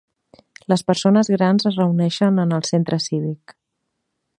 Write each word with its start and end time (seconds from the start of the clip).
Les 0.71 0.83
persones 0.91 1.29
grans 1.35 1.69
es 1.71 1.77
reuneixen 1.83 2.41
en 2.45 2.59
el 2.61 2.67
centre 2.71 3.03
cívic. 3.09 3.59